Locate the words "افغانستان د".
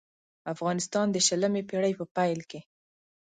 0.53-1.17